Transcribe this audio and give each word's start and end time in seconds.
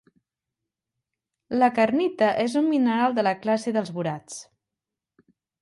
La 1.57 1.69
kernita 1.75 2.31
és 2.45 2.57
un 2.63 2.67
mineral 2.71 3.15
de 3.21 3.29
la 3.31 3.37
classe 3.45 3.77
dels 3.79 3.95
borats. 3.99 4.41